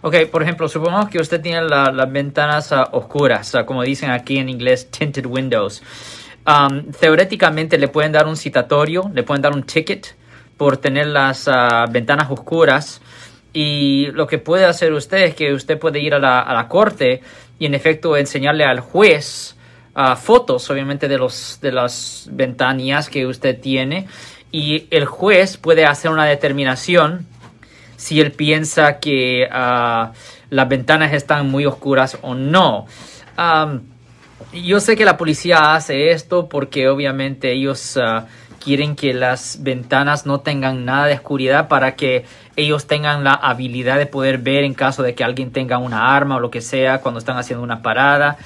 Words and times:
Ok, 0.00 0.14
por 0.30 0.44
ejemplo, 0.44 0.68
supongamos 0.68 1.08
que 1.08 1.18
usted 1.18 1.40
tiene 1.40 1.62
las 1.62 2.12
ventanas 2.12 2.70
uh, 2.70 2.84
oscuras, 2.92 3.52
uh, 3.54 3.64
como 3.64 3.82
dicen 3.82 4.10
aquí 4.10 4.38
en 4.38 4.48
inglés, 4.48 4.90
tinted 4.90 5.26
windows. 5.26 5.82
Um, 6.46 6.92
teóricamente 6.92 7.76
le 7.78 7.88
pueden 7.88 8.12
dar 8.12 8.28
un 8.28 8.36
citatorio, 8.36 9.10
le 9.12 9.24
pueden 9.24 9.42
dar 9.42 9.52
un 9.52 9.64
ticket 9.64 10.14
por 10.56 10.76
tener 10.76 11.08
las 11.08 11.48
uh, 11.48 11.90
ventanas 11.90 12.30
oscuras. 12.30 13.00
Y 13.52 14.06
lo 14.12 14.28
que 14.28 14.38
puede 14.38 14.66
hacer 14.66 14.92
usted 14.92 15.18
es 15.18 15.34
que 15.34 15.52
usted 15.52 15.78
puede 15.78 15.98
ir 15.98 16.14
a 16.14 16.18
la, 16.20 16.66
corte 16.68 17.20
y 17.58 17.66
en 17.66 17.74
efecto 17.74 18.16
enseñarle 18.16 18.64
al 18.64 18.80
juez 18.80 19.56
fotos, 20.16 20.70
obviamente, 20.70 21.08
de, 21.08 21.18
los, 21.18 21.58
de 21.60 21.72
las 21.72 22.28
ventanillas 22.30 23.08
que 23.08 23.26
usted 23.26 23.58
tiene. 23.58 24.06
Y 24.52 24.86
el 24.90 25.06
juez 25.06 25.56
puede 25.56 25.86
hacer 25.86 26.12
una 26.12 26.26
determinación 26.26 27.26
si 27.98 28.20
él 28.20 28.30
piensa 28.30 29.00
que 29.00 29.48
uh, 29.50 30.12
las 30.50 30.68
ventanas 30.68 31.12
están 31.12 31.50
muy 31.50 31.66
oscuras 31.66 32.16
o 32.22 32.34
no. 32.34 32.86
yo 34.52 34.80
sé 34.80 34.96
que 34.96 35.04
la 35.04 35.16
policía 35.16 35.74
hace 35.74 36.12
esto 36.12 36.48
porque 36.48 36.88
obviamente 36.88 37.52
ellos 37.52 37.96
uh, 37.96 38.24
quieren 38.60 38.94
que 38.94 39.12
las 39.12 39.64
ventanas 39.64 40.26
no 40.26 40.40
tengan 40.40 40.84
nada 40.84 41.06
de 41.06 41.14
oscuridad 41.14 41.66
para 41.66 41.96
que 41.96 42.24
ellos 42.54 42.86
tengan 42.86 43.24
la 43.24 43.32
habilidad 43.32 43.98
de 43.98 44.06
poder 44.06 44.38
ver 44.38 44.62
en 44.62 44.74
caso 44.74 45.02
de 45.02 45.16
que 45.16 45.24
alguien 45.24 45.50
tenga 45.50 45.78
una 45.78 46.14
arma 46.14 46.36
o 46.36 46.40
lo 46.40 46.52
que 46.52 46.60
sea 46.60 47.00
cuando 47.00 47.18
están 47.18 47.36
haciendo 47.36 47.64
una 47.64 47.82
parada. 47.82 48.38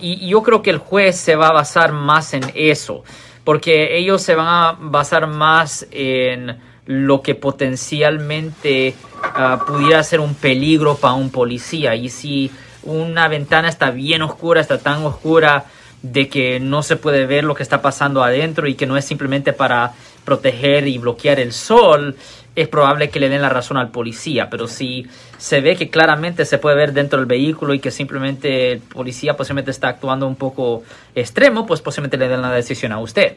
y 0.00 0.28
yo 0.28 0.42
creo 0.42 0.60
que 0.62 0.70
el 0.70 0.78
juez 0.78 1.16
se 1.16 1.34
va 1.34 1.48
a 1.48 1.52
basar 1.52 1.92
más 1.92 2.34
en 2.34 2.44
eso, 2.54 3.04
porque 3.42 3.96
ellos 3.96 4.20
se 4.20 4.34
van 4.34 4.48
a 4.48 4.76
basar 4.78 5.26
más 5.26 5.86
en 5.90 6.58
lo 6.86 7.20
que 7.20 7.34
potencialmente 7.34 8.94
ah, 9.22 9.64
pudiera 9.66 10.02
ser 10.02 10.20
un 10.20 10.34
peligro 10.34 10.96
para 10.96 11.14
un 11.14 11.30
policía. 11.30 11.94
Y 11.94 12.08
si 12.08 12.50
una 12.82 13.28
ventana 13.28 13.68
está 13.68 13.90
bien 13.90 14.22
oscura, 14.22 14.60
está 14.60 14.78
tan 14.78 15.04
oscura 15.04 15.66
de 16.02 16.28
que 16.28 16.60
no 16.60 16.82
se 16.82 16.96
puede 16.96 17.26
ver 17.26 17.44
lo 17.44 17.54
que 17.54 17.62
está 17.62 17.82
pasando 17.82 18.22
adentro 18.22 18.68
y 18.68 18.74
que 18.74 18.86
no 18.86 18.96
es 18.96 19.04
simplemente 19.04 19.52
para 19.52 19.92
proteger 20.24 20.86
y 20.86 20.98
bloquear 20.98 21.40
el 21.40 21.52
sol, 21.52 22.16
es 22.54 22.68
probable 22.68 23.10
que 23.10 23.20
le 23.20 23.28
den 23.28 23.42
la 23.42 23.48
razón 23.48 23.76
al 23.76 23.90
policía. 23.90 24.48
Pero 24.48 24.68
si 24.68 25.06
se 25.38 25.60
ve 25.60 25.76
que 25.76 25.90
claramente 25.90 26.44
se 26.44 26.58
puede 26.58 26.76
ver 26.76 26.92
dentro 26.92 27.18
del 27.18 27.26
vehículo 27.26 27.74
y 27.74 27.80
que 27.80 27.90
simplemente 27.90 28.72
el 28.72 28.78
policía 28.80 29.36
posiblemente 29.36 29.70
está 29.70 29.88
actuando 29.88 30.26
un 30.26 30.36
poco 30.36 30.84
extremo, 31.14 31.66
pues 31.66 31.80
posiblemente 31.80 32.16
le 32.16 32.28
den 32.28 32.42
la 32.42 32.52
decisión 32.52 32.92
a 32.92 32.98
usted. 32.98 33.36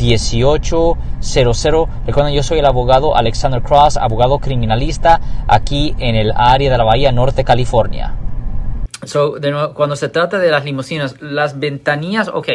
1-800-530-1800. 0.00 1.88
Recuerden, 2.06 2.34
yo 2.34 2.42
soy 2.42 2.58
el 2.58 2.66
abogado 2.66 3.16
Alexander 3.16 3.62
Cross, 3.62 3.96
abogado 3.96 4.38
criminalista 4.38 5.20
aquí 5.46 5.94
en 5.98 6.16
el 6.16 6.32
área 6.34 6.70
de 6.70 6.78
la 6.78 6.84
Bahía 6.84 7.12
Norte, 7.12 7.44
California. 7.44 8.14
So, 9.04 9.36
cuando 9.74 9.96
se 9.96 10.08
trata 10.08 10.38
de 10.38 10.50
las 10.50 10.64
limusinas, 10.64 11.20
las 11.20 11.58
ventanillas, 11.58 12.28
ok, 12.28 12.48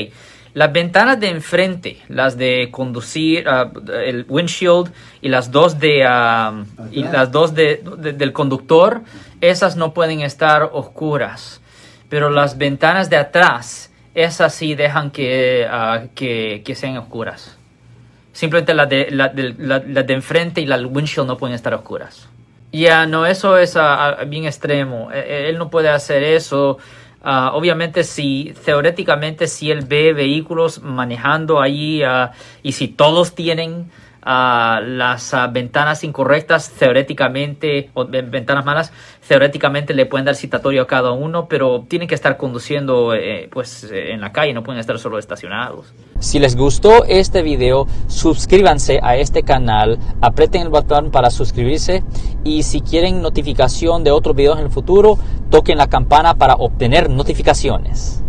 las 0.55 0.71
ventanas 0.71 1.19
de 1.19 1.29
enfrente, 1.29 1.97
las 2.07 2.37
de 2.37 2.69
conducir, 2.71 3.45
ah, 3.49 3.71
el 4.05 4.25
windshield 4.29 4.89
y 5.21 5.27
las 5.27 5.51
dos 5.51 5.79
de 5.79 6.05
ah, 6.07 6.63
y 6.91 7.03
las 7.03 7.29
dos 7.31 7.53
de, 7.53 7.83
del 8.15 8.31
conductor, 8.31 9.01
esas 9.41 9.75
no 9.75 9.93
pueden 9.93 10.21
estar 10.21 10.69
oscuras. 10.71 11.59
Pero 12.07 12.29
las 12.29 12.57
ventanas 12.57 13.09
de 13.09 13.17
atrás, 13.17 13.91
esas 14.15 14.55
sí 14.55 14.73
dejan 14.73 15.11
que, 15.11 15.67
ah, 15.69 16.05
que, 16.15 16.63
que, 16.65 16.73
sean 16.73 16.97
oscuras. 16.97 17.57
Simplemente 18.33 18.73
las 18.73 18.89
de, 18.89 19.11
la, 19.11 19.29
de 19.29 20.13
enfrente 20.13 20.61
y 20.61 20.65
las 20.65 20.83
windshield 20.83 21.27
no 21.27 21.37
pueden 21.37 21.55
estar 21.55 21.73
oscuras. 21.73 22.27
Ya, 22.71 23.05
no, 23.05 23.25
eso 23.25 23.57
es 23.57 23.77
bien 24.27 24.45
extremo. 24.45 25.11
E, 25.11 25.19
e, 25.19 25.49
él 25.49 25.57
no 25.57 25.69
puede 25.69 25.89
hacer 25.89 26.23
eso 26.23 26.79
Ah, 27.27 27.53
obviamente, 27.55 28.03
si 28.03 28.53
teóricamente, 28.63 29.47
si 29.47 29.71
él 29.71 29.83
ve 29.83 30.13
vehículos 30.13 30.83
manejando 30.83 31.59
allí 31.59 32.03
ah, 32.03 32.33
y 32.61 32.73
si 32.73 32.87
todos 32.87 33.33
tienen 33.33 33.89
las 34.25 35.33
ah, 35.33 35.47
ventanas 35.47 36.03
incorrectas, 36.03 36.71
teóricamente, 36.71 37.91
o 37.93 38.05
ventanas 38.05 38.65
malas, 38.65 38.91
teóricamente 39.27 39.93
le 39.93 40.05
pueden 40.07 40.25
dar 40.25 40.35
citatorio 40.35 40.81
a 40.81 40.87
cada 40.87 41.11
uno, 41.11 41.47
pero 41.47 41.85
tienen 41.87 42.07
que 42.07 42.15
estar 42.15 42.37
conduciendo 42.37 43.13
eh, 43.13 43.47
pues 43.51 43.83
eh, 43.83 44.11
en 44.11 44.21
la 44.21 44.31
calle, 44.31 44.53
no 44.53 44.63
pueden 44.63 44.79
estar 44.79 44.97
solo 44.97 45.19
estacionados. 45.19 45.93
Si 46.19 46.39
les 46.39 46.55
gustó 46.55 47.05
este 47.05 47.43
video, 47.43 47.87
suscríbanse 48.07 48.99
a 49.03 49.15
este 49.15 49.43
canal, 49.43 49.99
aprieten 50.21 50.63
el 50.63 50.69
botón 50.69 51.11
para 51.11 51.29
suscribirse 51.29 52.03
y 52.43 52.63
si 52.63 52.81
quieren 52.81 53.21
notificación 53.21 54.03
de 54.03 54.11
otros 54.11 54.35
videos 54.35 54.57
en 54.57 54.65
el 54.65 54.71
futuro, 54.71 55.19
toquen 55.51 55.77
la 55.77 55.87
campana 55.87 56.35
para 56.35 56.55
obtener 56.55 57.09
notificaciones. 57.09 58.24